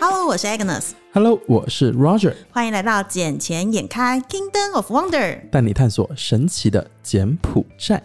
[0.00, 5.10] Hello，我是 Agnes，Hello，我是 Roger，欢迎来到《捡钱眼开 Kingdom of Wonder》。
[5.50, 8.00] 带你探索神奇的柬埔寨。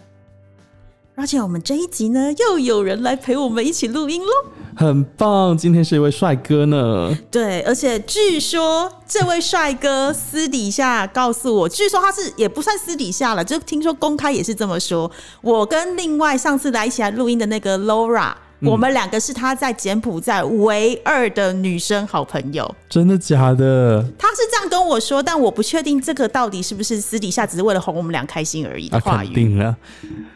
[1.14, 4.32] 而且我们这一集呢，又有人来陪我们一起录音喽。
[4.74, 7.16] 很棒，今天是一位帅哥呢。
[7.30, 15.08] 对，而且据说这位帅哥私底下告诉我，据说他是也不算私底下了，就听说公开也是这么说。
[15.42, 22.74] 我跟另外上次来一起来录音的那个 Laura，、我们两个是他在柬埔寨唯二的女生好朋友。
[22.88, 24.02] 真的假的？
[24.18, 29.76] 他是这样跟我说，但我不确定这个到底是不是私底下只是为了哄我们俩开心而已的啊，话语，肯定了，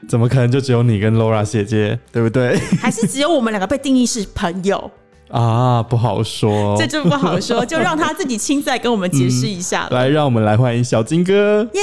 [0.08, 2.58] 怎么可能就只有你跟 Laura 姐姐，对不对？
[2.80, 4.91] 还是只有我们两个被定义是朋友，
[5.30, 6.87] 啊，不好说 这。
[6.87, 9.91] 就不好说， 就让他自己亲自来跟我们解释一下了。
[9.91, 11.62] 来，让我们来欢迎小金哥。
[11.74, 11.80] 耶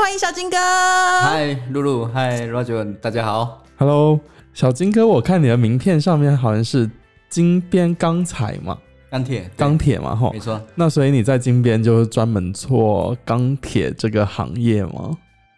[0.00, 0.56] 欢迎小金哥。
[0.56, 3.62] 嗨，露露，嗨，Roger，大家好。
[3.76, 4.20] Hello，
[4.54, 6.88] 小金哥，我看你的名片上面好像是
[7.28, 8.78] 金边钢材嘛，
[9.10, 10.38] 钢铁，钢铁嘛，吼没。
[10.38, 15.10] 错，那所以你在金边就是专门做钢铁这个行业吗？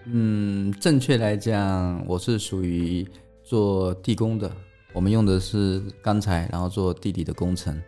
[0.06, 3.06] 嗯，正确来讲，我是属于
[3.44, 4.50] 做地工的，
[4.92, 7.80] 我们用的是钢材，然后做地底的工程，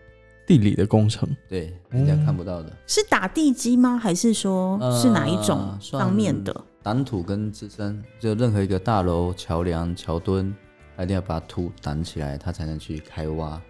[0.47, 1.29] 地理的工程。
[1.49, 3.97] 对，人家看不到的，是打地基吗？
[3.97, 6.65] 还是说是哪一种方面的？
[6.83, 10.55] 挡土跟支撑，就任何一个大楼、桥梁、桥墩，
[10.97, 13.61] 它一定要把土挡起来，它才能去开挖。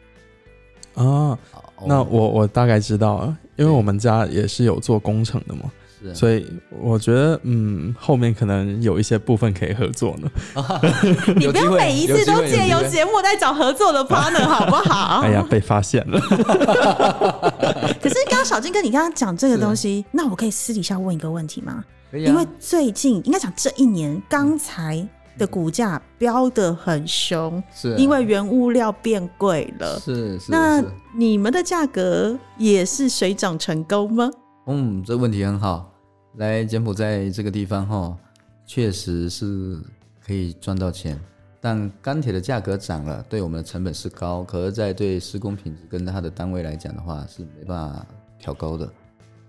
[0.94, 1.39] 啊，
[1.86, 5.72] 那我我大概知道了，因为我们家也是有做工程的嘛，
[6.14, 10.31] 所以我觉得嗯，后面可能有一些部分可以合作呢。
[11.36, 15.20] 你不要每一次都借由节目在找合作的 partner 好不好？
[15.27, 16.20] 哎呀，被发现了，
[18.03, 21.73] 可是刚刚小金哥，你刚刚讲这个东西，那我可以私底下问一个问题吗？
[21.73, 25.03] 啊因为最近应该讲这一年钢材
[25.39, 29.98] 的股价飙得很凶，是因为原物料变贵了。
[29.98, 30.84] 是是那，
[31.17, 34.30] 你们的价格也是水涨船高吗？
[34.67, 35.90] 嗯，这问题很好。
[36.37, 38.17] 来柬埔寨这个地方哈，
[38.67, 39.79] 确实是
[40.25, 41.19] 可以赚到钱，
[41.61, 48.07] 但钢铁的价格涨了，对我们的成本是高，可是，在对施工品质跟它的单位来讲的话，是没办法
[48.39, 48.87] 调高的，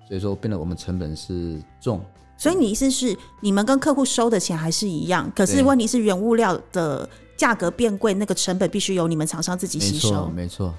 [0.07, 2.03] 所以说变得我们成本是重。
[2.37, 7.07] 所以你意思是，你们跟客户收的钱还是一样，可是问题是原物料的
[7.37, 10.73] 价格变贵，那个成本必须由你们厂商自己，吸收没错，没错。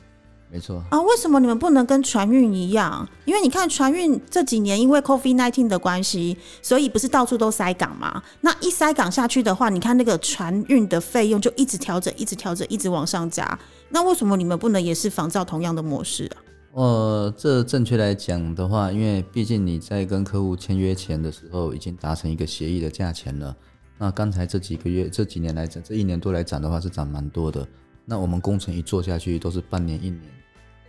[0.90, 1.00] 啊？
[1.00, 3.08] 为什么你们不能跟船运一样？
[3.24, 8.22] 因为你看船运这几年因为 COVID nineteen 的关系，所以不是到处都塞港嘛？
[8.40, 13.58] 那一塞港下去的话，你看那个船运的费用就一直调整，一直调整，一直往上加。
[13.90, 16.36] 那为什么你们不能也是仿照同样的模式啊？
[16.72, 23.54] 呃，这正确来讲的话，因为毕竟你在跟客户签约前的时候，已经达成一个协议的价钱了。
[23.96, 27.64] 那刚才这几个月、这几年来讲，这一年多来涨的话，是涨蛮多的。
[28.04, 30.22] 那我们工程一做下去，都是半年、一年，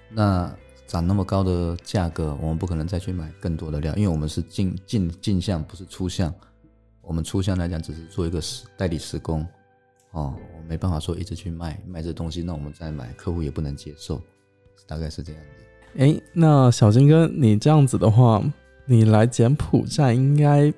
[0.10, 0.54] 那
[0.88, 6.34] 涨那么高的价格，我们不可能再去买更多的料，因为我们是进进进项，不是出项。
[7.02, 9.46] 我们出项来讲，只是做一个施代理施工，
[10.12, 14.20] 哦，我没办法说一直去卖卖这东西，那我们再买，客户也不能接受，
[14.88, 15.66] 大概是这样子。
[15.98, 18.44] 哎，那小金哥，你这样子的话，
[18.86, 20.74] 你来柬埔寨应该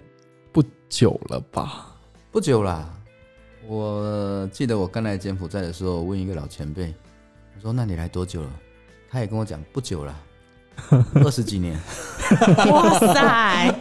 [0.51, 1.95] 不久了吧？
[2.29, 2.93] 不久啦，
[3.65, 6.93] 我记得我刚来柬埔寨的时候，问一个老前辈，
[7.55, 8.51] 我说：“那你来多久了？”
[9.09, 10.15] 他也跟我讲不久了，
[11.23, 11.79] 二十几年。
[12.69, 13.75] 哇塞，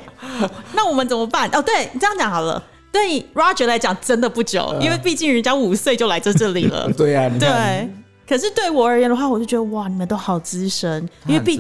[0.75, 1.49] 那我们怎么办？
[1.53, 2.63] 哦，对你这样讲好了。
[2.93, 6.91] 对 Roger 来讲，真的不久，因为毕竟人家五岁就来这这里了。
[6.97, 7.91] 对呀、对，
[8.27, 11.59] 可是对我而言的话，我就觉得哇，你们都好资深，因为毕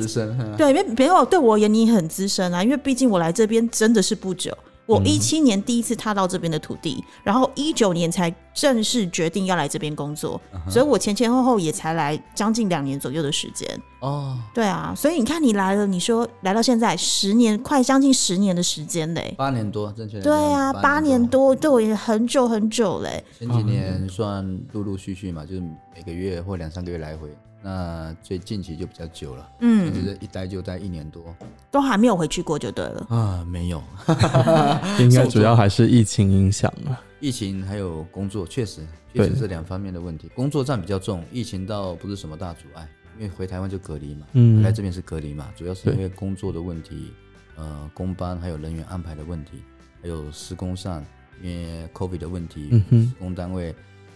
[0.56, 4.56] 对，因为没有对我而言你很资深啊，因为毕竟我来这边真的是不久。
[4.86, 13.68] 我一七年第一次踏到这边的土地，然后一九年才正式决定要来这边工作，所以我前前后后也才来将近两年左右的时间。
[14.00, 19.34] 哦，对啊，所以你看你来了，你说来到现在十年，快将近十年的时间嘞。
[19.36, 21.26] 八年多，正确来对啊，八年。
[21.28, 23.24] 多，对我也很久很久嘞。
[23.38, 27.28] 前几年算陆陆续续嘛，就是每个月或两三个月来回。
[27.62, 31.24] 那最近期就比较久了，嗯，就是一待就待一年多
[31.68, 33.06] 都还没有回去过就对了。
[33.08, 33.82] 啊，没有
[35.00, 37.00] 应该主要还是疫情影响了。
[37.18, 40.30] 疫情还有工作，确实确对实这两方面的问题。
[40.34, 42.86] 工作占比较重，疫情倒不是什么大阻碍，
[43.18, 44.62] 因为回台湾就隔离嘛，嗯。
[44.62, 47.12] 来这边是隔离嘛，主要是因为工作的问题，
[47.56, 49.62] 呃，工班还有人员安排的问题，
[50.02, 51.04] 还有施工上
[51.42, 53.74] 因为 COVID 的问题，嗯哼施工单位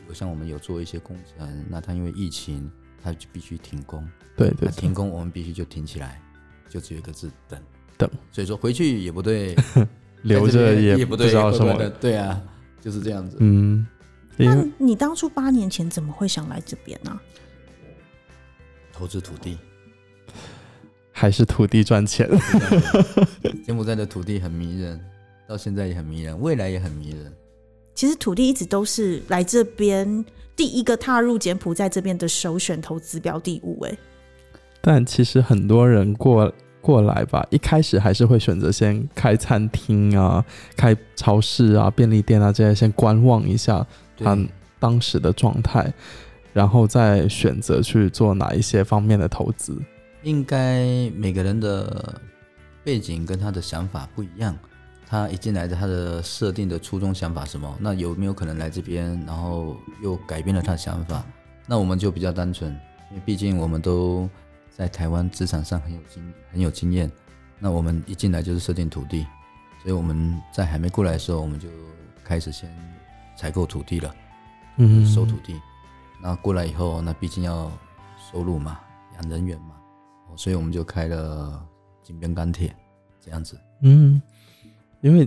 [0.08, 2.70] 有像我们有做一些工程，那他因为疫情，
[3.02, 4.06] 他就必须停工，
[4.36, 4.68] 对对对。
[4.68, 6.20] 那停工我们必须就停起来，
[6.68, 7.60] 就只有一个字等
[7.96, 9.54] 等，所以说回去也不对，
[10.22, 11.74] 留着也也不对，不知道什么。
[11.78, 12.40] 的对啊，
[12.80, 13.36] 就是这样子。
[13.40, 13.86] 嗯，
[14.36, 17.18] 那你当初八年前怎么会想来这边呢、
[19.00, 19.56] 投资土地，
[21.10, 22.28] 还是土地赚钱？
[23.64, 25.00] 柬埔寨的土地很迷人，
[25.48, 27.32] 到现在也很迷人，未来也很迷人。
[27.94, 30.22] 其实土地一直都是来这边
[30.54, 33.82] 第一个踏入柬埔寨这边的首选投资标的物。
[33.84, 33.96] 哎，
[34.82, 36.52] 但其实很多人过
[36.82, 40.44] 过来吧，一开始还是会选择先开餐厅啊、
[40.76, 43.86] 开超市啊、便利店啊这些，先观望一下
[44.18, 44.38] 他
[44.78, 45.90] 当时的状态，
[46.52, 49.80] 然后再选择去做哪一些方面的投资。
[50.22, 52.20] 应该每个人的
[52.84, 54.56] 背景跟他的想法不一样。
[55.06, 57.76] 他一进来的他的设定的初衷想法什么？
[57.80, 61.24] 那有没有可能来这边，然后又改变了他的想法？
[61.66, 62.70] 那我们就比较单纯，
[63.10, 64.28] 因为毕竟我们都
[64.70, 67.10] 在台湾职场上很有经很有经验。
[67.58, 69.26] 那我们一进来就是设定土地，
[69.82, 71.68] 所以我们在还没过来的时候，我们就
[72.22, 72.70] 开始先
[73.36, 74.14] 采购土地了，
[74.76, 75.60] 嗯，收土地。
[76.22, 77.70] 那过来以后，那毕竟要
[78.30, 78.78] 收入嘛，
[79.20, 79.74] 养人员嘛，
[80.36, 81.60] 所以我们就开了
[82.02, 82.74] 金边钢铁
[83.24, 84.20] 这样子，嗯。
[85.02, 85.26] 因为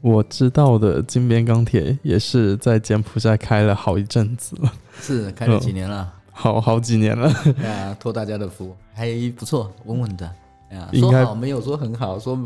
[0.00, 7.28] 我知道的金边钢铁也是在柬埔寨开了好一阵子了，是开了几年了， 好好几年了。
[7.62, 10.26] 啊，托大家的福，还不错，稳稳的。
[10.70, 12.38] 哎呀，说好没有说很好，说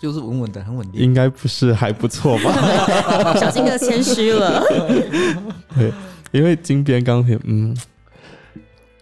[0.00, 1.00] 就是稳稳的，很稳定。
[1.00, 3.34] 应该不是还不错吧？
[3.40, 4.62] 小金哥谦虚了。
[5.74, 5.92] 对，
[6.32, 7.76] 因为金边钢铁，嗯。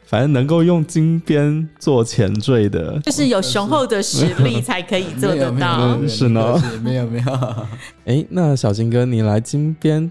[0.07, 5.99] 反正能够用金边做前缀的，就是有雄厚的实力才可以做得到。
[6.07, 7.27] 是呢，没有没有。
[8.07, 10.11] 哎，那小金哥，你来金边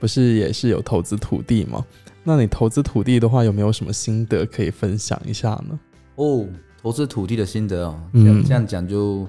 [0.00, 1.86] 不是也是有投资土地吗？
[2.24, 5.78] 那你投资土地的话，有没有什么心得可以分享一下呢？
[6.16, 6.44] 哦，
[6.82, 9.28] 投资土地的心得哦，嗯，这样讲就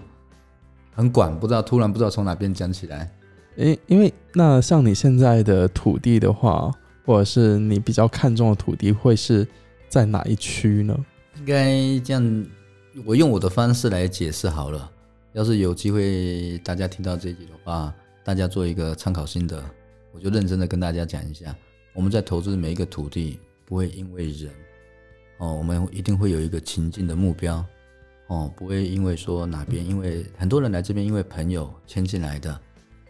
[0.95, 3.12] 很广，不知道突然不知道从哪边讲起来。
[3.60, 6.72] 哎，因为那像你现在的土地的话，
[7.07, 9.48] 或者是你比较看重的土地，会是？
[9.89, 10.94] 在哪一区呢？
[11.38, 12.45] 应该这样，
[13.06, 14.92] 我用我的方式来解释好了。
[15.31, 19.63] 要是有机会大家听到这集的话，大家做一个参考心得，
[20.12, 21.56] 我就认真的跟大家讲一下。
[21.94, 24.51] 我们在投资每一个土地，不会因为人
[25.38, 27.65] 哦，我们一定会有一个情境的目标
[28.27, 32.60] 哦，不会因为说哪边，因为很多人来这边因为朋友牵进来的，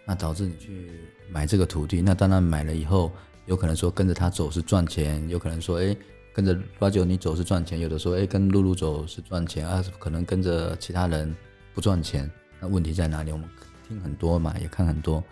[0.05, 0.91] 那导致你去
[1.27, 3.11] 买这个土地，那当然买了以后，
[3.47, 5.97] 有可能说跟着他走是赚钱，有可能说哎。
[6.33, 11.35] 跟着八九你走是赚钱，有的说哎跟露露走是赚钱啊，可能跟着其他人
[11.73, 12.29] 不赚钱。
[12.59, 13.31] 那问题在哪里？
[13.31, 13.49] 我们
[13.88, 15.23] 听很多嘛，也看很多，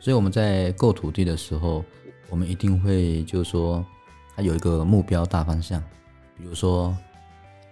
[0.00, 1.84] 所以我们在购土地的时候，
[2.28, 3.86] 我们一定会就是说，
[4.34, 5.80] 它有一个目标大方向，
[6.36, 6.92] 比如说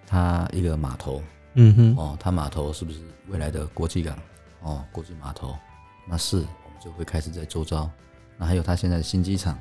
[0.06, 1.20] 它一个码头，
[1.54, 4.16] 嗯哼，哦，它码头是不是未来的国际港？
[4.60, 5.56] 哦，国际码头，
[6.08, 7.90] 那是我们就会开始在周遭。
[8.36, 9.58] 那还有它现在的新机场，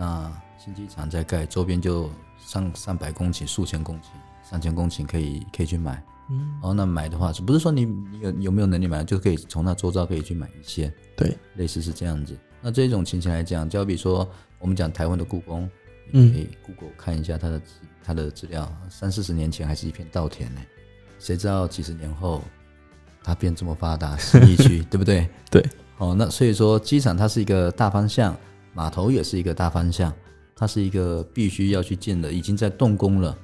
[0.00, 2.10] 那新机场在盖，周边就。
[2.42, 4.06] 上上百公顷、数千公顷、
[4.42, 10.92] 上千公顷可以可以去买，嗯，然后，那买的话是不是说你你有有没有能力买，就可以从那周遭可以去买一些？
[11.14, 12.34] 对，类似是这样子。
[12.62, 14.26] 那这种情形来讲，就比说
[14.58, 15.68] 我们讲台湾的故宫，
[16.12, 17.62] 嗯，可以 Google 看一下它的
[18.02, 20.60] 它的资料，三四十年前还是一片稻田呢，
[21.18, 22.42] 谁知道几十年后
[23.22, 25.28] 它变这么发达，十一区， 对不对？
[25.50, 25.62] 对，
[25.98, 28.34] 哦，那所以说机场它是一个大方向，
[28.72, 30.12] 码头也是一个大方向。
[30.56, 33.34] 它是一个必须要去建的，已经在动工了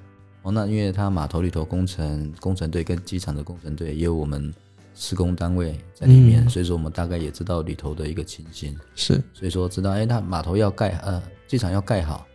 [0.43, 0.53] 哦。
[0.53, 4.53] 那因为它码头里头工程工程队跟机场的工程队也有我们
[4.95, 8.79] 施工单位在里面，所以说我们大概也知道里头的一个情形。
[8.95, 12.27] 是，所以说知道，哎，那码头要盖，呃，机场要盖好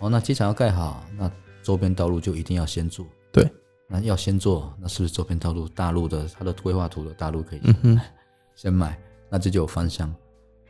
[0.00, 0.10] 哦。
[0.10, 3.06] 那机场要盖好，那周边道路就一定要先做。
[3.32, 3.50] 对，
[3.88, 8.12] 那要先做，那是不是周边道路大陆的它的规划图的大陆可以先买？
[8.54, 8.98] 先买，
[9.30, 10.14] 那这就有方向。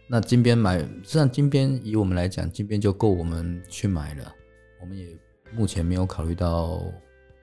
[0.09, 4.33] 那金边买，实际上金边以我们来讲，金边就够我们去买了。
[4.81, 5.09] 我们也
[5.53, 6.81] 目前没有考虑到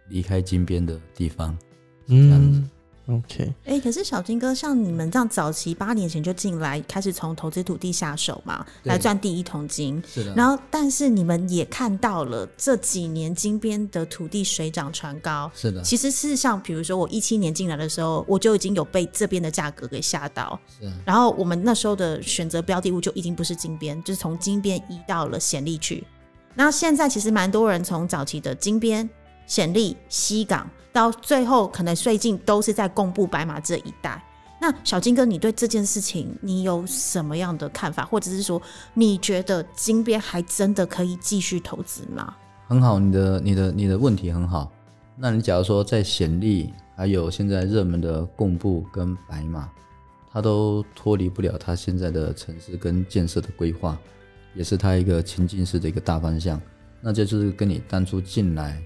[0.08, 1.58] 离开金边的地方，
[2.08, 2.64] 这样子。
[3.08, 10.02] OK，哎，可是小金哥，像你们这样早期八年前就进来，开始从投资土地下手嘛，来赚第一桶金。
[10.08, 10.34] 是的。
[10.36, 15.52] 然后，但是你们也看到了这几年金边的土地水涨船高。
[15.54, 15.82] 是的。
[15.82, 20.58] 其实是像比如说我一七年进来的时候，我就已经有被这边的价格给吓到。
[20.80, 20.90] 是。
[21.06, 26.06] 然后我们那时候的选择标的物就已经不是金边，就是从金边移到了显利去。
[26.56, 29.10] 那现在其实蛮多人从早期的金边、
[29.46, 30.70] 显利、西港。
[30.92, 34.24] 到最后，可能最近都是在公布白马这一带。
[34.62, 38.62] 那小金哥，你对这件事情你有什么样的看法，或者是说，
[38.94, 42.36] 你觉得金边还真的可以继续投资吗？
[42.68, 44.72] 很好，你的、你的、你的问题很好。
[45.18, 49.68] 那你假如说在显利，还有现在热门的贡布跟白马，
[50.32, 53.98] 它都脱离不了它现在的城市跟建设的规划，
[54.54, 56.62] 也是它一个情境式的一个大方向。
[57.02, 58.80] 那这就是跟你当初进来。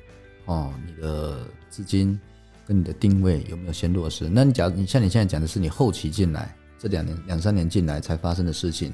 [0.47, 2.19] 哦，你的资金
[2.65, 4.27] 跟你的定位有没有先落实。
[4.27, 8.93] 那你假如你像你现在讲的是你后期进来这两年两三年进来才发生的事情，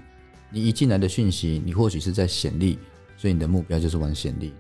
[0.52, 2.78] 你一进来的讯息，你或许是在显力，
[3.18, 4.54] 所以你的目标就是玩显力。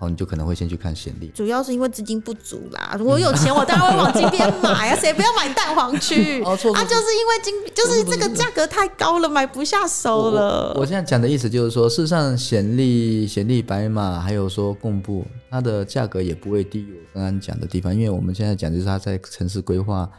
[0.00, 1.30] 哦，你就可能会先去看显力。
[1.34, 2.98] 主要是因为资金不足啦。
[3.00, 6.42] 我有钱，我当然会往金边买啊， 谁不要买蛋黄区？
[6.42, 10.74] 哦错错啊，就是因为金，就是这个价格太高了，买不下手了。
[10.74, 20.10] 我现在讲的意思就是说，事实上显力、显力白马，还有说贡布，它的价格也不会低于我刚刚讲的地方，因为我们现在讲就是它在城市规划，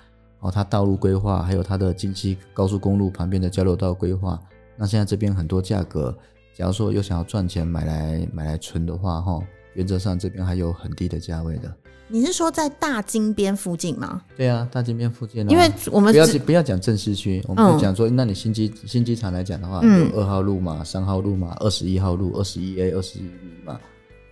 [0.42, 4.40] 哦，它道路规划，还有它的经济高速公路旁边的交流道规划。
[4.78, 6.16] 那现在这边很多价格，
[6.56, 9.40] 假如说又想要赚钱买来买来存的话，哈。
[9.74, 11.74] 原则上这边还有很低的价位的。
[12.08, 14.22] 你是说在大金边附近吗？
[14.36, 15.50] 对啊，大金边附近。
[15.50, 23.80] 因为我们不要不要讲正市区，我们就讲说，那你新机新机场来讲的话，有二号路嘛，三号路嘛，二十一号路，二十一 A、二十一 B 嘛，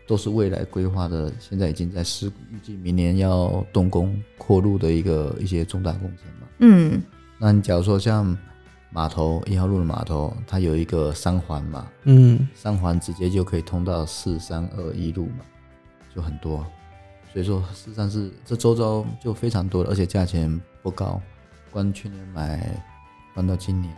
[0.05, 6.47] 都是未来规划的，现在已经在施，预计明年要动工扩路的一个一些重大工程嘛。
[6.59, 7.01] 嗯，
[7.37, 8.37] 那你假如说像。
[8.91, 15.45] 码头一号路的码头，它有一个三环嘛，嗯，三环直接就可以通到四三二一路嘛，
[16.15, 16.65] 就很多，
[17.31, 21.21] 所以说事实上是这周遭就非常多了，而且价钱不高，
[21.71, 22.81] 关去年买，
[23.35, 23.95] 关到今年。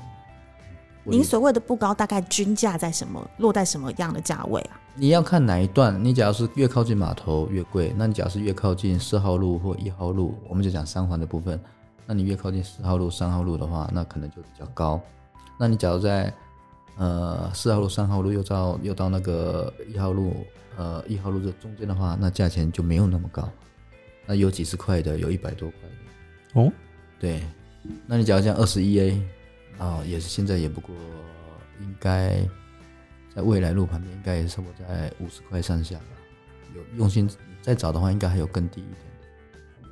[1.03, 4.79] 您所谓的不高，大概均价在什么，落在什么样的价位啊？
[4.93, 11.59] 你要看哪一段，你假如是越靠近码头越贵，那你假如是越靠近四号路或一号路，我们就讲三环的部分。
[12.05, 15.01] 那你越靠近四号路、三号路的话，那可能就比较高。
[15.57, 16.33] 那你假如在
[16.97, 23.49] 呃四号路、三号路又到又到那个一号路呃一号路这中间的话，那价钱就没有那么高。
[24.25, 26.61] 那有几十块的，有一百多块的。
[26.61, 26.71] 哦，
[27.19, 27.41] 对。
[28.05, 29.21] 那你假如像二十一 A
[29.77, 30.93] 啊，也是现在也不过
[31.79, 32.37] 应该
[33.35, 36.05] 在未来路旁边应该也是差不多在五十块上下吧。
[36.75, 37.29] 有用心
[37.61, 38.95] 再找的话，应该还有更低一点
[39.83, 39.89] 的，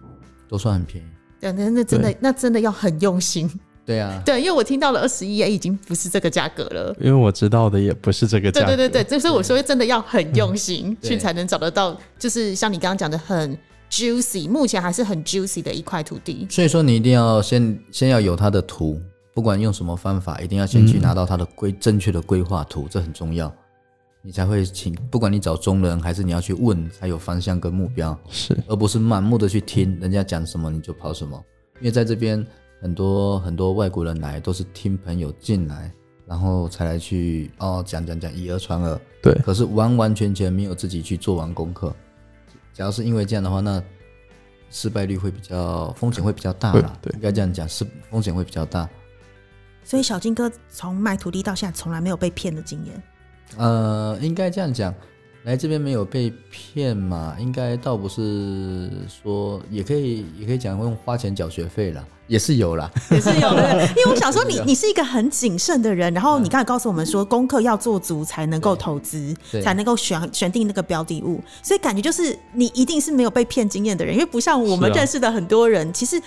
[0.47, 1.07] 都算很便宜。
[1.39, 3.49] 对，那那真的，那真的要很用心。
[3.85, 6.95] 对啊，对，因为我听到了二十一 A 已经不是这个价格了。
[6.99, 8.63] 因为我知道的也不是这个价。
[8.65, 13.57] 对对对对，就是我说真的要很 用心去才能找得到，就是像你刚刚讲的很
[13.89, 16.45] juicy，目前还是很 juicy 的一块土地。
[16.51, 19.01] 所以说你一定要先先要有它的图，
[19.33, 23.51] 不管用什么方法，一定要先去拿到它的规正确的规划图，这很重要。
[24.21, 31.41] 你才会请，不管你找中人还是你要去问，才有方向跟目标，是，而不是盲目的去听人家讲什么你就跑什么。
[31.79, 32.45] 因为在这边
[32.81, 35.89] 很多很多外国人来都是听朋友进来，
[36.25, 39.33] 然后才来去哦讲讲讲以讹传讹，对。
[39.35, 41.95] 可是完完全全没有自己去做完功课。
[42.73, 43.81] 假如是因为这样的话，那
[44.69, 46.97] 失败率会比较，风险会比较大啦。
[47.01, 48.87] 对，应该这样讲，是风险会比较大。
[49.83, 53.01] 所以小金哥从卖土地到现在，从来没有被骗的经验。
[53.57, 54.93] 呃，应该这样讲，
[55.43, 57.35] 来这边没有被骗嘛？
[57.39, 63.87] 应该倒不是说，也可以，也可以讲用花钱缴学费了，也是有啦， 也是有的。
[63.97, 76.21] 因为我想说，你你是一个很谨慎的人，然后你刚才告诉我们说，功课要做足才能够投资，才能够选选定那个标的物，所以感觉就是你一定是没有被骗经验的人，因为不像我们认识的很多人，其实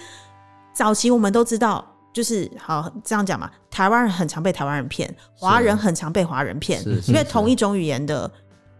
[0.75, 1.92] 早期我们都知道。
[2.13, 8.31] 就是好这样讲嘛，台湾人很常被台湾人骗，华人很常被华人骗，因为同一种语言的，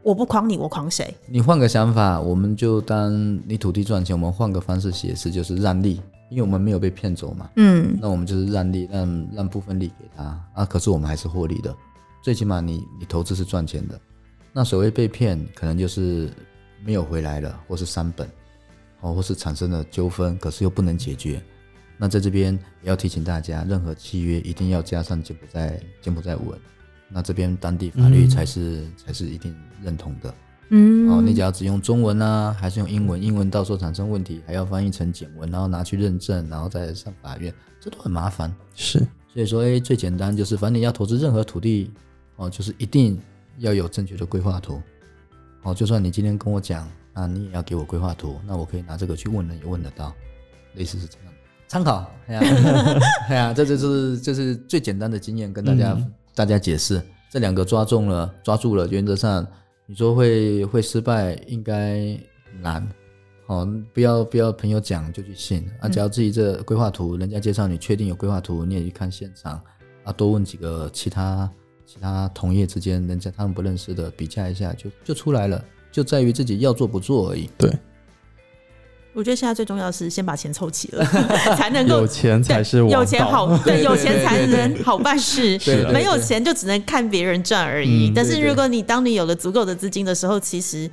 [0.03, 1.15] 我不诓你，我诓谁？
[1.27, 7.49] 你换个想法，我们就当你土地赚钱，我们换个方式写诗，就是让利，因为我们没有被骗走嘛。
[7.57, 10.23] 嗯，那我们就是让利，让让部分利给他
[10.55, 11.75] 啊，可是我们还是获利的，
[12.23, 13.99] 最起码你你投资是赚钱的。
[14.53, 16.31] 那所谓被骗，可能就是
[16.85, 18.29] 没有回来了，或是三本，
[19.01, 21.43] 哦，或是产生了纠纷，可是又不能解决。
[22.03, 26.59] 那在这边也要提醒大家，任何契约一定要加上柬埔寨柬埔寨文，
[27.09, 30.35] 那这边当地法律才是才是一定认同的。
[30.71, 33.23] 嗯，哦，你只要只用中文呢，还是用英文？
[33.23, 38.53] 英文到时候产生问题，还要翻译成简文，然后拿去认证，然后再上法院，这都很麻烦。
[38.75, 38.99] 是，
[39.33, 41.89] 所以说，哎，最简单就是，反正你要投资任何土地，
[42.35, 43.17] 哦，就是一定
[43.59, 44.83] 要有正确的规划图。
[45.63, 50.13] 哦，就算你今天跟我讲，那你也要给我规划图，那我可以拿这个去问人，也问得到，
[50.75, 51.32] 类似是这样。
[51.73, 52.41] 参考，哎呀，
[53.31, 55.97] 哎呀，这就是这是最简单的经验，跟大家
[56.35, 57.01] 大家解释，
[57.31, 59.47] 这两个抓中了，抓住了，原则上
[59.87, 62.15] 你说会会失败，应该
[62.61, 62.87] 难，
[63.47, 65.67] 哦，不要不要朋友讲就去信。
[65.81, 69.59] 啊，只要自己这规划图，人家介绍你确定有规划图，你也去看现场。
[70.05, 71.51] 啊，多问几个其他
[71.87, 77.49] 其他同业之间，人家他们不认识的比价一下，就就出来了，就在于自己要做不做而已。
[77.57, 77.73] 对。
[79.15, 81.05] 我觉得现在最重要的是先把钱凑齐了，
[81.57, 85.59] 才能够 有钱才是有钱好，对， 有钱才能好办事。
[85.59, 88.11] 对，没有钱就只能看别人赚而已。
[88.15, 90.91] 但是如果你当你有了足够的资金的时候，其实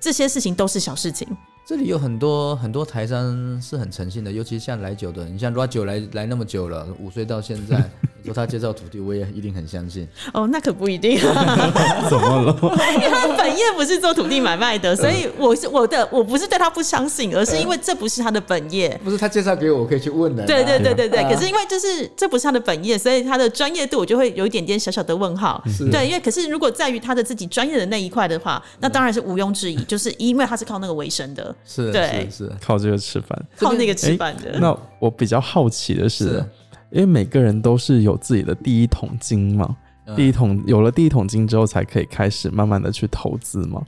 [0.00, 1.26] 这些事情都是小事情。
[1.68, 7.90] 这里有很多很多台商是很诚信的，尤其像来久的，你像 Ra 酒来来那么久了，五岁到现在，
[8.22, 10.06] 你说他介绍土地，我也一定很相信。
[10.32, 11.18] 哦，那可不一定，
[12.10, 12.56] 怎么了？
[12.94, 18.98] 因为他本业不是做土地买卖的，所以我是我的，我不是对他不相信，而是因为这不是他的本业。
[19.04, 20.44] 不是他介绍给我，我可以去问的。
[20.44, 25.62] 对对对对对，啊可是因为就是这不是他的本业，所以他的专业度我就会有一点点小小的问号。
[25.92, 33.40] 对，因为可是如果在于他的自己专业的那一块的话，那当然是毋庸置疑，就是因为他是靠那个为生的，是对是是，靠这个吃饭。
[33.56, 34.58] 靠那个吃饭的。
[34.58, 36.44] 那我比较好奇的是，是
[36.90, 39.76] 因为每个人都是有自己的第一桶金嘛，
[40.06, 43.84] 嗯第一桶有了第一桶金之后，才可以开始慢慢的去投资嘛。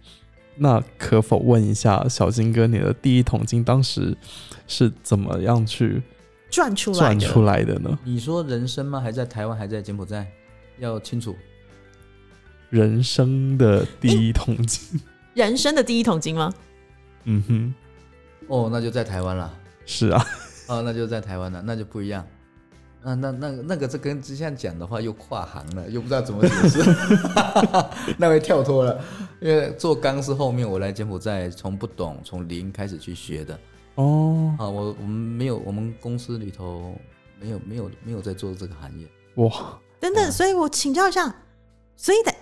[0.56, 4.16] 那可否问一下小金哥，你的第一桶金当时
[4.66, 6.02] 是怎么样去
[6.50, 7.96] 赚出来的，赚出来的呢？
[8.02, 9.00] 你说人生吗？
[9.00, 10.26] 还在台湾，还在柬埔寨？
[10.78, 11.36] 要清楚。
[12.70, 15.00] 人生的第一桶金，
[15.34, 16.52] 人生的第一桶金吗？
[17.24, 17.74] 嗯哼，
[18.48, 19.54] 哦，那就在台湾了。
[19.86, 20.26] 是啊，
[20.66, 22.26] 哦，那就在台湾了，那就不一样。
[23.02, 26.82] 那那那那个，这跟之前讲的话又跨行了，又不知道怎么解释，
[28.18, 29.02] 那位跳脱了。
[29.40, 33.58] 因为做钢是后面我来柬埔寨从不懂从零开始去学的
[33.94, 36.92] 哦，啊，我我们没有我们公司里头
[37.40, 41.32] 没有没有没有在做这个行业，哇，等等，所以我请教一下，
[41.96, 42.34] 所以的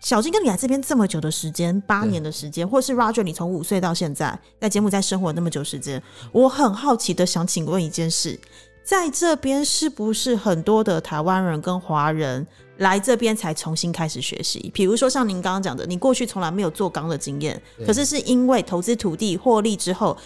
[0.00, 6.02] 小金跟你来这边这么久的时间，八年的时间，或是 Roger 你从五岁到现在在柬埔寨生活那么久时间，
[6.32, 8.38] 我很好奇的想请问一件事，
[8.82, 12.46] 在这边是不是很多的台湾人跟华人
[12.78, 14.70] 来这边才重新开始学习？
[14.74, 20.16] 比如说像您刚刚讲的，你过去从来没有做钢的经验，可是是因为投资土地获利之后，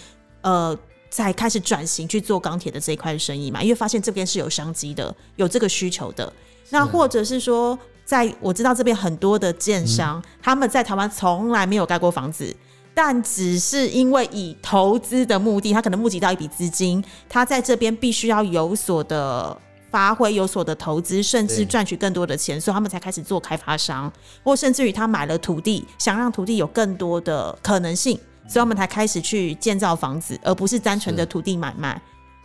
[0.42, 0.76] 呃。
[1.11, 6.32] 才开始转型去做钢铁的这一块生意嘛，因为发现这边是有商机的，有这个需求的。
[6.70, 12.52] 那或者是说，在我知道这边很多的建商，他们在台湾从来没有盖过房子，
[12.95, 19.57] 但只是因为以投资的目的，他可能募集到一笔资金，他在这边必须要有所的
[19.91, 28.19] 发挥，有所的投资，甚至赚取更多的钱，所以他们才开始做开发商，或甚至于他买了土地，想让土地有更多的可能性。
[28.47, 31.99] 所以他们才开始去建造房子，而不是单纯的土地买卖。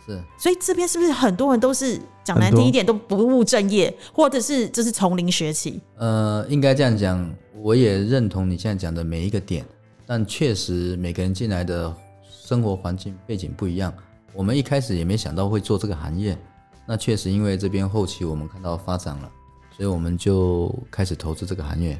[0.06, 5.78] 是所以这边是不是很多人都是讲难听一点都不务正业，或者是就是从零学起？
[5.98, 7.30] 呃，应该这样讲，
[7.62, 9.62] 我也认同你现在讲的每一个点，
[10.10, 11.94] 但确实每个人进来的
[12.28, 13.94] 生活环境背景不一样，
[14.32, 16.36] 我们一开始也没想到会做这个行业，
[16.84, 19.30] 那确实因为这边后期我们看到发展了，
[19.76, 21.96] 所以我们就开始投资这个行业，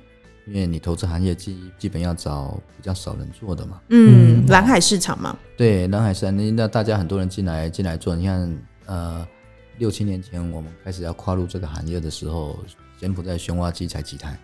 [0.49, 9.25] 因为你投资行业基基本要找比较少人做的嘛，嗯，蓝海市场嘛，对，蓝海山，那那大家很多人进来进来做，你看，呃，
[9.79, 12.59] 六七年前我们开始要跨入这个行业的时候，
[12.99, 14.37] 柬埔寨熊挖机才几台，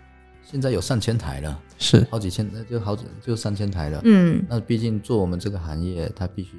[0.49, 2.07] 现在有上千台了，是。
[2.09, 4.01] 好几千，那就好几就三千台了。
[4.05, 6.53] 嗯，那毕竟做我们这个行业，它必须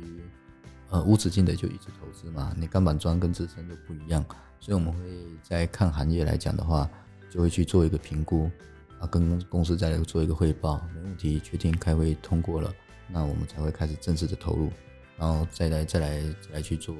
[0.90, 4.24] 呃无止境的就一直投资嘛，你钢板砖跟自身就不一样，
[4.60, 5.00] 所以我们会
[5.42, 6.90] 在看行业来讲的话，
[7.30, 8.52] 就会去做一个评估，
[9.00, 12.74] 啊，跟公司再来做一个汇报，没问题，确定开会通过了，
[13.10, 14.70] 那我们才会开始正式的投入，
[15.18, 16.94] 然后再来再来再来去做，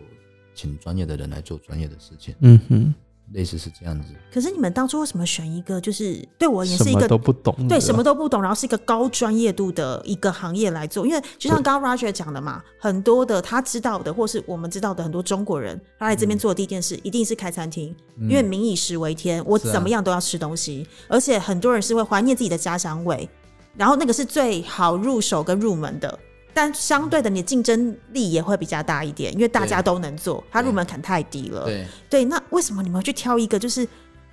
[0.56, 2.96] 请专业的人来做专业的事情，嗯哼，
[3.34, 4.08] 类似是这样子。
[4.34, 11.06] 可是你们当初为什么选一个就是对我而言是一个都不懂，对什么都不懂，然后是一个高专业度的一个行业来做？
[11.06, 23.30] 因为就像刚刚 Roger 讲的嘛，很多的他知道的，或是我们知道的很多中国人，他来这边做的第一件事一定是开餐厅，因为民以食为天，我怎么样都要吃东西，而且很多人是会怀念自己的家乡味，
[23.76, 26.20] 然后那个是最好入手跟入门的。
[26.58, 31.66] 但相对的，你的竞争力也会比较大一点，因为大家都能做，它入门槛太低了。
[31.66, 33.88] 对，对，那为什么你们会去挑一个就是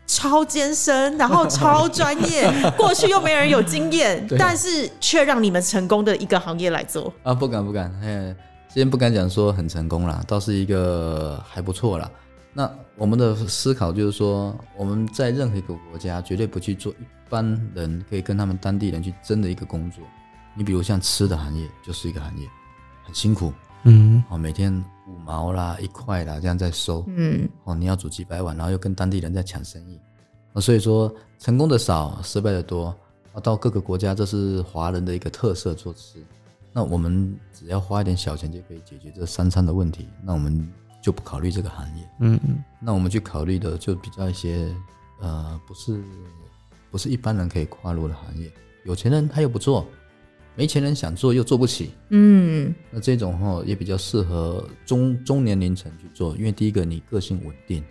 [0.06, 7.12] 超艰深，然后超 专业，过去又没人有经验， 但是却让你们成功的一个行业来做？
[7.22, 8.34] 啊，不敢不敢，哎，
[8.68, 12.10] 今天不敢讲说很成功啦，倒是一个还不错啦。
[12.54, 20.02] 那我们的思考就是说，我们在任何一个国家绝对不去做一般人可以跟他们当地人去争的一个工作。
[20.54, 22.48] 你比如像吃的行业就是一个行业，
[23.02, 23.52] 很辛苦
[23.84, 24.72] 嗯哦，每天
[25.08, 30.00] 五毛啦、一块啦这样在收嗯，哦，你要煮几百碗，然后又跟当地人在抢生意，
[30.52, 32.86] 啊，所以说成功的少，失败的多
[33.34, 33.40] 啊。
[33.42, 36.24] 到各个国家，这是华人的一个特色做吃。
[36.72, 40.66] 那我们只要花一点小钱就可以解决这三餐的问题，那我们
[41.02, 42.08] 就不考虑这个行业。
[42.20, 44.74] 嗯嗯，那我们去考虑的就比较一些
[45.20, 46.02] 呃，不是
[46.90, 48.50] 不是一般人可以跨入的行业。
[48.84, 49.86] 有钱人他又不做，
[50.56, 57.82] 没钱人想做又做不起，嗯那这种哈、也比较适合中中年龄层去做，因为第一个你个性稳定，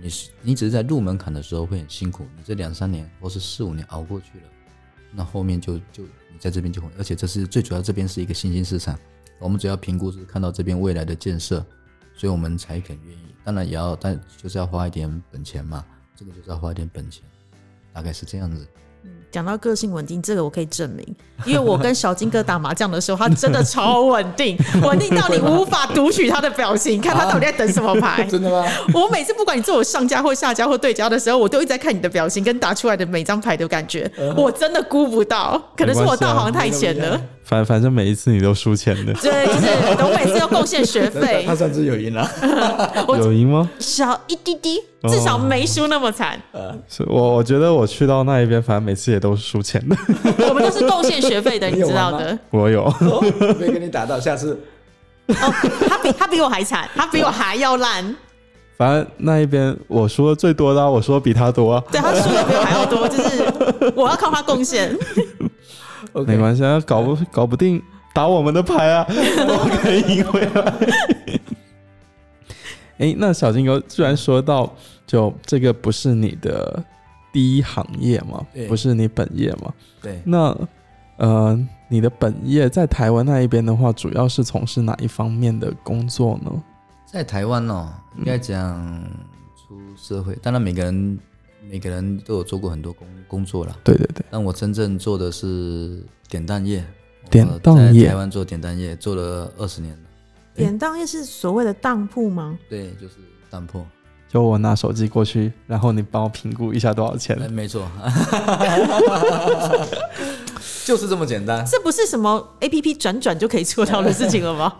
[0.00, 4.44] 你是你只是在入门槛的时候会很辛苦，你这两三年或是四五年熬过去了，
[5.10, 8.98] 那后面就就你在这边就会，而且这是最主要，这边是一个新兴市场，
[9.38, 11.64] 我们只要评估是看到这边未来的建设，
[12.14, 13.20] 所以我们才肯愿意。
[13.42, 15.82] 当然也要，但就是要花一点本钱嘛，
[16.14, 17.24] 这个就是要花一点本钱，
[17.92, 18.66] 大概是这样子。
[19.30, 21.04] 讲到个性稳定，这个我可以证明，
[21.44, 28.24] 因为我跟小金哥打麻将的时候，他真的超稳定，稳定到你无法读取他的表情，看他到底在等什么牌。
[28.24, 28.66] 真的吗？
[28.94, 37.20] 我每次不管你做我上家或下家或对家的时候，我都一直在看你的表情跟打出来的每张牌的感觉，我真的估不到，可能是我道行太浅了。
[37.48, 39.68] 反反正每一次你都输钱的，对，就是
[40.02, 41.44] 我每次都贡献学费。
[41.46, 42.28] 他上次有赢了，
[43.06, 43.70] 有赢吗？
[43.78, 46.36] 小一滴滴，至少没输那么惨。
[46.50, 49.96] 呃是我我觉得我去到那一边，反正每次也都是输钱的。
[50.48, 52.36] 我们都是贡献学费的，你知道的。
[52.50, 52.92] 我有，
[53.60, 54.60] 没跟你打到，下次。
[55.28, 55.54] 哦，
[55.88, 58.16] 他比他比我还惨，他比我还要烂。
[58.76, 61.80] 反正那一边我输的最多的，我说比他多。
[61.92, 64.92] 对他输的比我还要多，就是我要靠他贡献。
[66.26, 67.82] 没关系，搞不搞不定，
[68.14, 70.74] 打我们的牌啊， 我可以赢回来。
[72.98, 74.72] 哎，那小金哥，居然说到，
[75.06, 76.82] 就这个不是你的
[77.30, 79.72] 第一行业吗，不是你本业吗？
[80.00, 80.20] 对。
[80.24, 80.56] 那
[81.18, 86.50] 呃，你的本业在台湾那一边的话，主要是从事哪一方面的工作呢？
[87.04, 89.04] 在台湾哦，应该讲
[89.56, 91.18] 出社会，当然每个人。
[91.68, 94.24] 每个人都有做过很多工工作了，对对对。
[94.30, 96.84] 但我真正做的是典当业，
[97.30, 100.00] 典当业，台湾做典当业做了二十年了。
[100.54, 102.58] 典当业是所谓的当铺吗？
[102.68, 103.14] 对，就是
[103.50, 103.84] 当铺。
[104.28, 107.38] 就我拿手机过去，然后你帮我评估一下多少钱？
[107.52, 107.88] 没错，
[110.84, 111.64] 就是这么简单。
[111.64, 114.74] 这不是什么 A P P 转转就可以做到的事情了吗？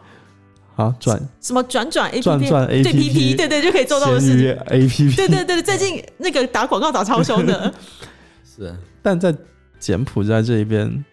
[0.77, 4.53] 啊，转什么转转 A P P，转转 A P P，对对，就可以做到的事情。
[4.67, 7.73] A P P，对对对，最近那个打广告打超凶的。
[8.45, 9.35] 是，但在
[9.79, 11.05] 柬埔寨这一边，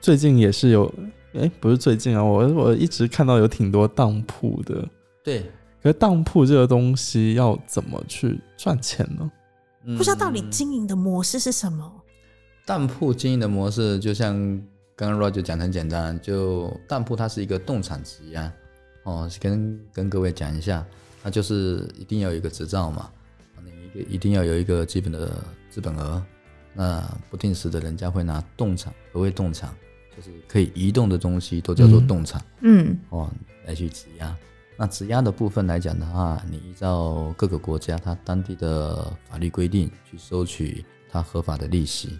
[0.00, 0.92] 最近也是有，
[1.34, 4.86] 哎，不是最近啊，我我一直看到有挺多当铺的。
[5.24, 5.40] 对，
[5.82, 9.30] 可是当铺这个东西要怎么去赚钱呢？
[9.96, 11.90] 不知道到底经营的模式是什么？
[12.66, 14.34] 当铺经营的模式，就像
[14.94, 18.52] 刚刚 Roger 讲的很简单，就当铺它是一个动产职业。
[19.04, 20.84] 哦，跟跟各位讲一下，
[21.22, 23.10] 那就是一定要有一个执照嘛，
[23.64, 26.22] 你一个一定要有一个基本的资本额，
[26.74, 29.74] 那不定时的人家会拿动产，何谓动产？
[30.16, 33.30] 就是可以移动的东西都叫做动产，嗯，哦，
[33.64, 34.36] 来去质押。
[34.76, 42.18] 那质押的部分来讲的话，你依照各个国家它当地的法律规定去收取它合法的利息。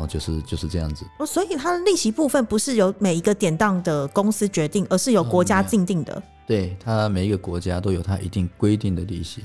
[0.00, 6.22] 哦，就是就是这样子哦，所以它的利息部分不是由每一个典当的公司决定，而是由国家定定的。
[6.46, 9.44] 对，它每一个国家都有它一定规定的利息，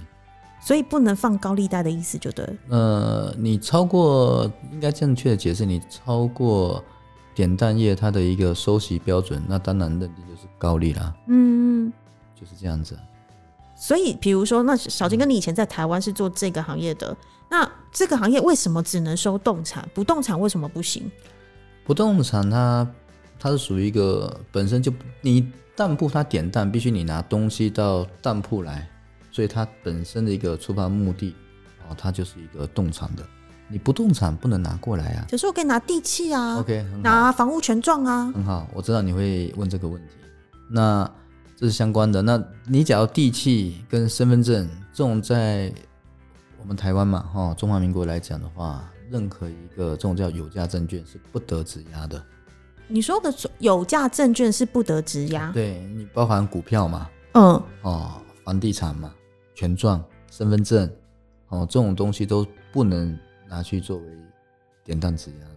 [0.61, 2.47] 所以不能放高利贷的意思，就对。
[2.69, 6.83] 呃，你超过应该正确的解释，你超过
[7.35, 11.13] 典当业它的一个收息标准，那当然认定就是高利啦。
[11.27, 11.91] 嗯，
[12.33, 12.97] 就是这样子。
[13.75, 17.15] 所以，比如说，那小金跟你以前在台湾是做这个行业的。
[17.49, 19.87] 那这个行业为什么只能收动产？
[19.93, 21.11] 不动产为什么不行？
[21.83, 22.87] 不动产它
[23.37, 28.89] 它是属于一个本身就你当铺它点当必须你拿东西到当铺来，
[29.29, 31.35] 所以它本身的一个出发目的
[31.87, 33.23] 哦，它就是一个动产的。
[33.67, 35.27] 你不动产不能拿过来啊。
[35.29, 38.67] 可是我可以拿地契啊，OK，拿房屋权状啊，很好。
[38.73, 40.13] 我知道你会问这个问题，
[40.69, 41.09] 那
[41.65, 42.21] 这是相关的。
[42.21, 45.73] 那你假如地契跟身份证这种在
[46.61, 52.23] 我们台湾嘛，哈，中华民国来讲的话，任何一个这种叫有价证券是不得质押的。
[52.87, 55.51] 你说的有价证券是不得质押？
[55.53, 59.11] 对你包含股票嘛，嗯，哦，房地产嘛，
[59.55, 60.87] 权状、身份证，
[61.47, 63.17] 哦，这种东西都不能
[63.49, 64.03] 拿去作为
[64.83, 65.55] 典当质押的。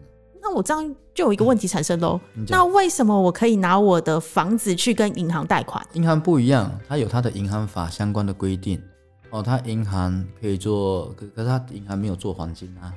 [0.59, 5.87] 那我这样就有一个问题产生喽，那为什么我可以拿我的房子去跟银行贷款？
[5.93, 8.83] 银行不一样，它有它的银行法相关的规定。
[9.31, 12.93] 哦，它银行可以做，可可是它银行没有做黄金啊。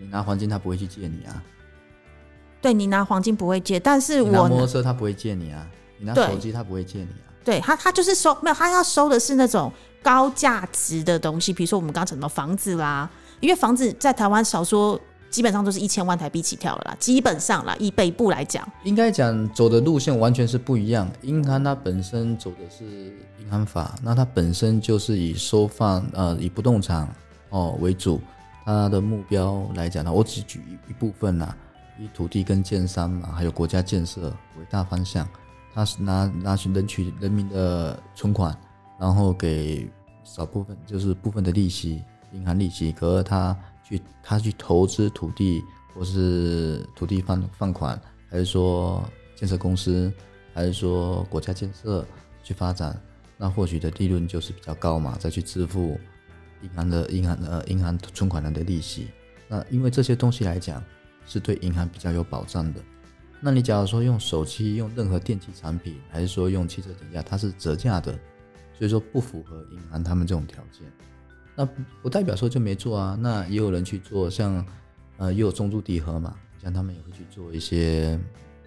[0.00, 1.42] 你拿黄金，他不会去借你啊。
[2.62, 5.68] 对你拿黄金不会借，但是我拿摩托车他不会借你啊。
[5.98, 7.28] 你拿手机他不会借你啊。
[7.44, 9.70] 对他，他就是收没有，他要收的是那种
[10.02, 14.98] 高价值的东西，比如说我们刚讲到房子啦，因为房子在台湾少说。
[15.30, 21.10] 基本上都是一千万台币起跳了啦，基本上啦，以北部来讲，应该讲走的路线完全是不一样。
[21.22, 22.84] 银行它本身走的是
[23.40, 27.06] 银行法，那它本身就是以收放呃以不动产
[27.50, 28.20] 哦为主，
[28.64, 31.54] 它的目标来讲呢，我只举一一部分啦，
[31.98, 35.28] 以土地跟建商嘛，还有国家建设为大方向，
[35.74, 38.56] 它是拿拿去人取人民的存款，
[38.98, 39.90] 然后给
[40.24, 43.54] 少部分就是部分的利息，银行利息，可是它。
[43.88, 45.62] 去他去投资土地，
[45.94, 50.12] 或是土地放放款，还是说建设公司，
[50.52, 52.04] 还是说国家建设
[52.42, 53.00] 去发展，
[53.36, 55.98] 那获取的利润就是比较高嘛，再去支付
[56.62, 59.08] 银行的银行呃银行存款人的利息。
[59.46, 60.82] 那因为这些东西来讲，
[61.26, 62.80] 是对银行比较有保障的。
[63.38, 68.12] 那你假如说用手机、用任何电器产品，还是说用汽车减价，它是折价的，
[68.76, 70.90] 所以说不符合银行他们这种条件。
[71.56, 71.64] 那
[72.02, 74.64] 不代表说就没做啊，那也有人去做，像
[75.16, 78.18] 呃也有中铢底盒嘛，像他们也会去做一些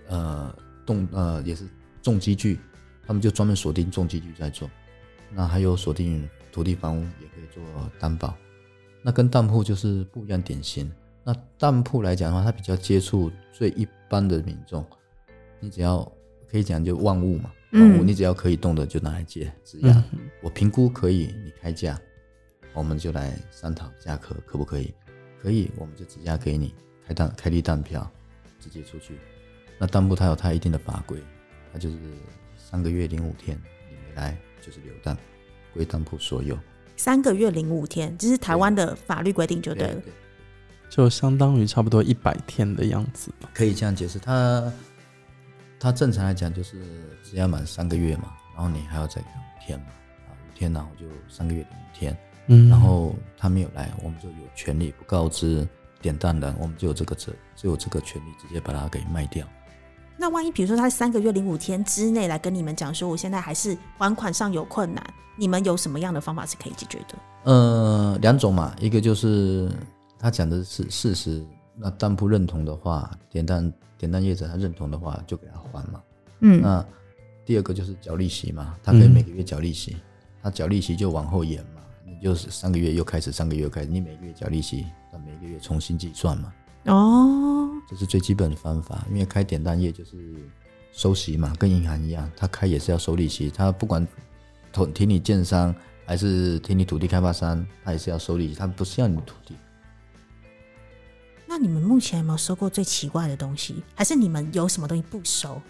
[0.08, 0.54] 呃
[0.86, 1.66] 动呃也是
[2.02, 2.60] 重机具，
[3.06, 4.70] 他们就专门锁定重机具在做。
[5.32, 7.64] 那还有锁定土地房屋也可以做
[8.00, 8.36] 担保，
[9.04, 10.92] 那跟当铺就是不一样典型。
[11.24, 14.84] 那当铺来讲的话，它比较接触最一般的民众，
[15.60, 16.12] 你只要
[16.50, 20.04] 可以讲就万物嘛，万物你只要可以动的就拿来借质押，
[20.42, 22.00] 我评估可以，你开价，
[22.80, 24.94] 我们就来商讨价格可不可以？
[25.44, 26.74] 可以，我们就直接给你
[27.06, 28.10] 开单开立单票，
[28.58, 29.20] 直接出去。
[29.78, 31.22] 那当铺它有它一定的法规，
[31.74, 31.98] 它就是
[32.58, 35.18] 三个月零五天你没来就是流单，
[35.74, 36.58] 归当铺所有。
[36.96, 40.02] 三个月零五天，这是台湾的法律规定就对了。
[40.90, 44.18] 就相当于差不多一百天的样子吧，可以这样解释。
[44.20, 44.72] 它
[45.78, 46.78] 它正常来讲就是
[47.26, 49.88] 只要满三个月嘛，然后你还要再给五天嘛，
[50.30, 52.18] 啊五天然后就三个月零五天，
[52.50, 55.68] 嗯，然后他没有来，我们就有权利不告知
[56.02, 59.48] 典当人，我们就有这个责，就有这个权利直接把它给卖掉。
[60.18, 65.04] 那万一比如说他三个月零五天之内来跟你们讲说，我现在还是还款上有困难，
[65.38, 67.16] 你们有什么样的方法是可以解决的？
[67.46, 69.72] 呃，两种嘛，一个就是。
[70.22, 71.42] 他讲的是事实，
[71.78, 76.02] 那当不认同的话，典当典当业者他认同的话，就给他还嘛。
[76.42, 76.86] 嗯，那
[77.46, 79.96] 第二个就是缴利息嘛，他可以每个月缴利息，
[80.44, 81.79] 他缴利息就往后延嘛，
[82.10, 86.52] 你就是三个月又开始，三个月又开始，你每个月缴利息，那每个月重新计算嘛。
[86.86, 90.36] 哦，这是最基本的方法，因为开典当业就是
[90.92, 94.06] 收息嘛，跟银行一样，他开也是要收利息，他不管
[94.74, 95.74] 投提你建商
[96.06, 99.56] 还是提你土地开发商，他也是要收利息，他不是要你土地。
[101.46, 103.84] 那你们目前有没有收过最奇怪的东西？
[103.94, 105.62] 还是你们有什么东西不收？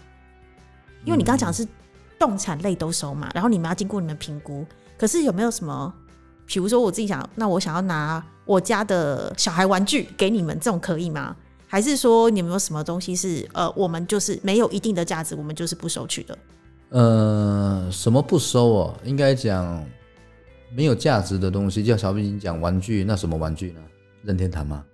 [1.04, 1.66] 因为你刚刚讲是
[2.18, 4.64] 动产类都收嘛，然后你们要经过你们评估。
[4.98, 5.94] 可是有没有什么，
[6.52, 11.36] 比如说我自己想，那我想要拿我家的小孩玩具给你们，这种可以吗？
[11.68, 16.36] 还是说你们有什么东西是呃，我们就是没有一定的价值，我们就是不收取的？
[16.88, 18.94] 呃，什么不收哦？
[19.04, 19.86] 应该讲
[20.74, 23.80] 没有价值的东西，叫小比你讲玩具，那什么玩具呢？
[24.24, 24.84] 任天堂吗？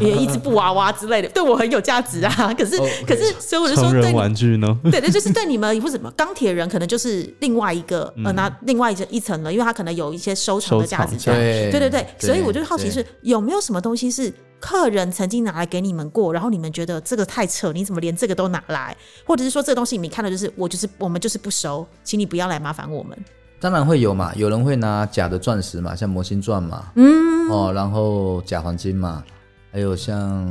[0.00, 2.54] 也一只布娃娃之类的，对我很有价值啊。
[2.54, 4.78] 可是，可是，所以我就说，对玩具呢？
[4.84, 11.16] 对对，就是对你们，或什么钢铁人，可能就是另外一个呃，拿另外一层一层了，因为他可能有一些收藏的价值。
[11.24, 18.96] 对对对对，所以我就好奇是有没有什么东西是客人曾经拿来给你们过，然后你们觉得这个太扯，你怎么连这个都拿来？
[19.24, 23.16] 或者是说这个东西你看到就是我就是我们就是不收，请你不要来麻烦我们。
[23.58, 29.22] 当然会有嘛，有人会拿假的钻石嘛，像魔星钻嘛，嗯哦，然后假黄金嘛。
[29.72, 30.46] 还有像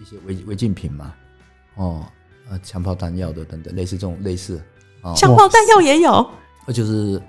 [0.00, 1.14] 一些违违禁品嘛，
[1.74, 2.06] 哦，
[2.48, 4.58] 呃，枪炮弹药的等等，类似这种类似，
[5.14, 6.26] 枪炮弹药也有，
[6.66, 7.20] 那就是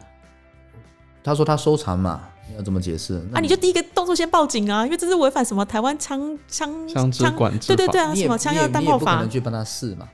[1.24, 3.16] 他说他收藏嘛，你要怎么解释？
[3.34, 10.08] 啊，你就第一个动作先报警啊，因为这是违反什么台湾枪枪枪支管制对对对啊，什么枪药弹炮法，不可能去帮他试嘛，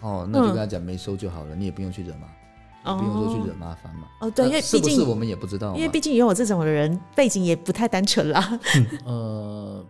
[0.00, 4.06] 哦，那就跟他讲没收就好了，你也不用去惹麻，不用说去惹麻烦嘛。
[4.20, 8.60] 哦，对，因为毕竟我们也不知道，因为毕竟有我这种人背景也不太单纯啦。
[9.06, 9.82] 呃。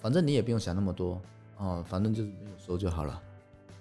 [0.00, 1.20] 反正你也不用想那么多
[1.58, 3.22] 哦，反正就是没有收就好了。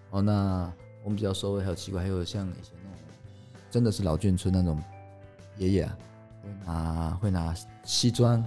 [0.10, 0.72] 哦，那
[1.04, 3.00] 我们比较收还有奇怪，还有像以前那种
[3.72, 4.82] 真的是老眷村那种
[5.58, 5.84] 爷爷
[6.66, 8.44] 啊，会拿会拿西装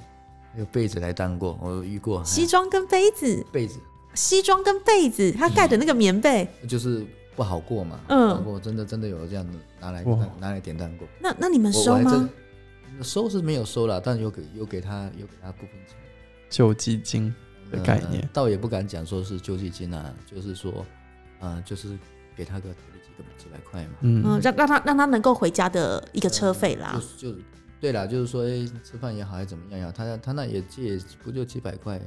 [0.53, 2.23] 还有被子来当过，我遇过。
[2.25, 3.79] 西装跟被子，被子，
[4.15, 7.99] 西装跟被子，他盖的那个棉被，就是不好过嘛。
[8.09, 10.05] 嗯，我真的真的有这样的拿来
[10.39, 11.09] 拿来典当过。
[11.19, 12.29] 那那你们收吗？
[13.01, 15.97] 收是没有收了，但有给有给他有给他部分钱
[16.51, 17.35] 救济金。
[17.73, 20.87] 的概念倒也不敢讲说是救济金啊，就是说，
[21.41, 21.99] 呃，就是
[22.37, 27.01] 给他个几个几百块嘛，嗯，让让他让他能够回家的一个车费啦。
[27.17, 27.39] 就就
[27.81, 29.93] 对啦，就是说，哎，吃饭也好，还是怎么样呀？
[29.93, 32.01] 他他那也借不就几百块？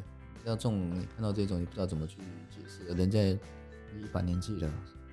[0.46, 2.18] 要这种你看到这种，你不知道怎么去
[2.50, 2.86] 解释。
[2.94, 3.40] 人家一
[4.12, 4.70] 把年纪了，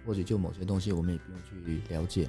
[0.07, 2.29] 或许就某些东西，我们也不用去了解。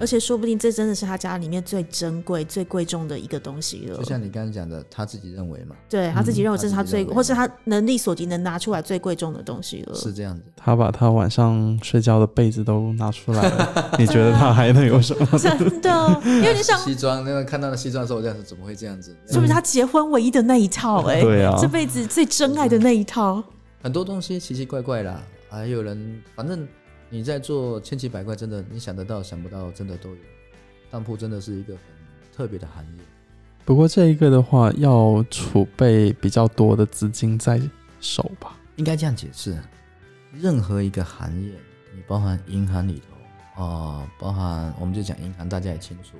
[0.00, 3.96] 而且说不定这真的是他家里面最珍贵、最贵重的一个东西了。
[3.98, 9.94] 就像你刚才讲的，他自己认为嘛，对他自己认为这是他最，或是他能力所及能拿出来最贵重的东西了。
[9.94, 15.26] 是这样子，他把他晚上睡觉的被子都拿出来了，你觉得他还能有什么？
[15.38, 19.14] 真的，因为你想西装，那个看到的西装的时候，我在想怎么会这样子？
[19.28, 21.02] 是不是他结婚唯一的那一套？
[21.04, 23.42] 哎，对啊， 这辈子最真爱的那一套。
[23.82, 26.66] 很多东西奇奇怪怪啦，还有人反正。
[27.08, 30.16] 你在做千奇百怪，真的你想得到想不到，真的都有。
[30.90, 31.82] 当铺真的是一个很
[32.34, 33.02] 特别的行业。
[33.64, 37.60] 不过这一个的话，要储备比较多的资金在
[38.00, 38.58] 手吧？
[38.76, 39.56] 应该这样解释：
[40.32, 41.52] 任何一个行业，
[41.94, 46.16] 你包含银行里头哦，包含我们就讲银行，大家也清楚。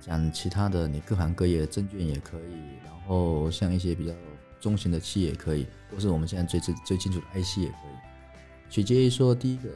[0.00, 4.12] 讲其他的，你各行各业证券也可以，然后像一些比较
[4.58, 8.70] 中型的企业也可以，或是我们现在最最最清楚的 IC 也可以。
[8.70, 9.68] 取决于说，第一个，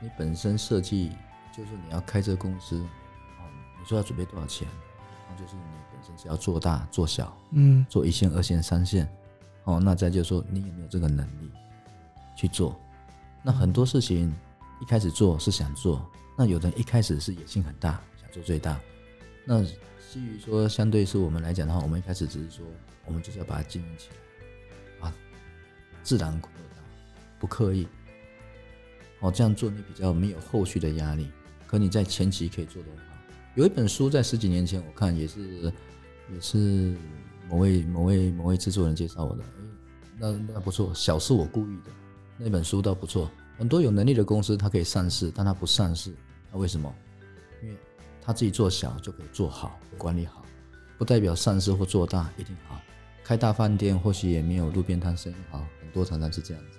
[0.00, 1.12] 你本身设计
[1.56, 3.42] 就是你要开这个公司，哦，
[3.78, 4.66] 你说要准备多少钱，
[5.26, 9.08] 然后就是你本身是要做大做小，嗯，做一线、二线、三线，
[9.64, 11.50] 哦，那再就是说你有没有这个能力
[12.36, 12.78] 去做？
[13.42, 14.34] 那很多事情
[14.80, 18.78] 一开始做是想做，那有的人一开始是野心很大，想做最大。
[19.44, 22.66] 那基于说，相对是我们来讲的话，我们一开始只是说，
[23.04, 24.08] 我们就是要把它经营起
[25.00, 25.14] 来，啊，
[26.02, 26.82] 自然扩大，
[27.38, 27.88] 不刻意。
[29.20, 31.28] 哦，这样做你比较没有后续的压力，
[31.66, 33.04] 可你在前期可以做得很好。
[33.54, 35.72] 有一本书在十几年前我看也是，
[36.32, 36.94] 也是
[37.48, 39.44] 某位某位某位制作人介绍我的，
[40.16, 41.90] 那那不错，小是我故意的，
[42.36, 43.30] 那本书倒不错。
[43.56, 46.14] 很多有能力的公司它可以上市，但它不上市，
[46.52, 46.94] 那为什么？
[47.60, 47.76] 因为
[48.22, 50.44] 他自己做小就可以做好，管理好，
[50.96, 52.80] 不代表上市或做大一定好。
[53.24, 56.77] 开大饭店或许也没有路边摊生意好，很多常常是这样子。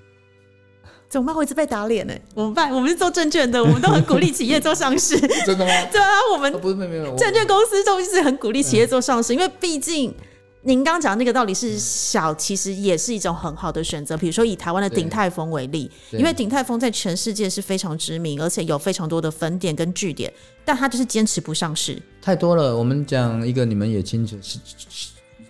[1.09, 1.35] 怎么办？
[1.35, 2.13] 我一直被打脸呢？
[2.35, 2.71] 怎么办？
[2.71, 5.19] 我们是做证券的，我们都很鼓励企业做上市。
[5.43, 5.71] 真的吗？
[5.91, 10.13] 对啊，我们不是没有证券公司都一直很鼓励企业做上市，因为毕竟
[10.61, 14.15] 您刚讲那个道理是小，其实也是一种很好的选择。
[14.15, 20.31] 比如说以台湾的鼎泰丰为例，因为鼎泰丰在全世界是非常知名，而且有非常多的分店跟据点，
[20.63, 21.99] 但它就是坚持不上市。
[22.21, 22.77] 太多了。
[22.77, 24.37] 我们讲一个你们也清楚，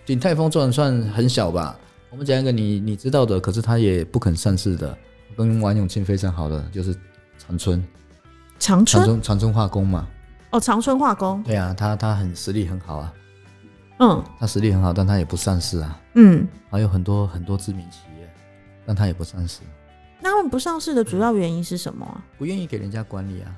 [0.06, 1.78] 鼎泰丰算算很小吧？
[2.10, 4.96] 我们讲一个你你知道的，可是它也不肯上市的。
[5.40, 6.94] 跟王永庆非常好的就是
[7.38, 7.82] 长春，
[8.58, 10.06] 长春长春化工嘛。
[10.50, 11.42] 哦，长春化工。
[11.42, 13.14] 对啊，他他很实力很好啊。
[14.00, 15.98] 嗯，他实力很好，但他也不上市啊。
[16.14, 18.30] 嗯，还有很多很多知名企业，
[18.84, 19.60] 但他也不上市。
[20.20, 22.22] 那他们不上市的主要原因是什么啊？
[22.36, 23.56] 不愿意给人家管理啊。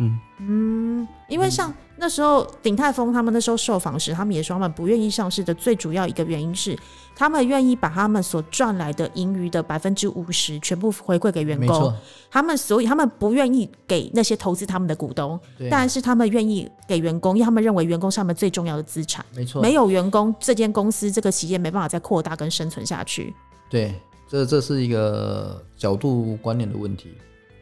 [0.00, 6.74] 嗯嗯，因为像那时候鼎泰丰他们那时候受访时，他们也说他们不愿意上市的最主要一个原因是，
[7.14, 11.94] 他们愿意把他们所赚来的盈余的百分之五十全部回馈给员工。
[12.30, 15.38] 他们所以他们不愿意给那些投资他们的股东，
[15.70, 19.22] 但是他们愿意给员工，因为他们认为员工是他们最重要的资产。
[19.34, 23.34] 没错，没有员工，这间公司这个企业没办法再扩大跟生存下去。
[23.68, 23.94] 对，
[24.26, 27.10] 这这是一个角度观念的问题。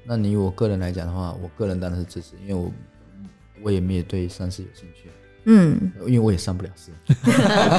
[0.09, 2.73] 那你我个人来讲的话，我个人当然是支持，因为我
[3.62, 5.11] 我也没有对上市有兴趣，
[5.44, 6.90] 嗯，因为我也上不了市，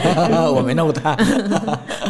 [0.54, 1.16] 我没那么大，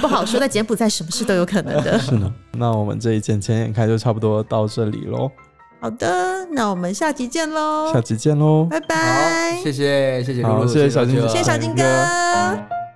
[0.02, 1.98] 不好说，在柬埔寨什么事都有可能的。
[2.04, 5.32] 是呢，那我们这一件前眼开就差不多到这里喽。
[5.80, 12.89] 好的，那我们下集见喽，下集见喽，拜拜，谢谢谢谢露露，谢谢小金，谢谢小金哥。